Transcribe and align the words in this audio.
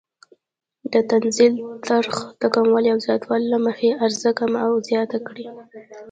د 0.93 0.95
تنزیل 1.09 1.53
نرخ 1.89 2.15
د 2.41 2.43
کموالي 2.55 2.89
او 2.93 2.99
زیاتوالي 3.07 3.47
له 3.53 3.59
مخې 3.67 3.89
عرضه 4.03 4.29
کمه 4.39 4.59
او 4.67 4.73
زیاته 4.89 5.17
کړي. 5.27 5.45